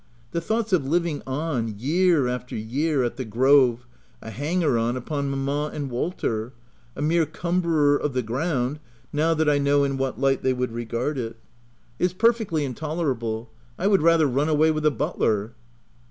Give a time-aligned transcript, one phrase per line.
[0.31, 3.85] The thoughts of living on, year after year at the Grove—
[4.23, 6.53] a hanger on upon mamma and Walter—
[6.95, 8.79] a mere cumberer of the ground,
[9.13, 11.39] (now that I know in what light they would regard it,) 84 THE TENANT
[11.99, 15.53] is perfectly intolerable— I would rather run away with the butler."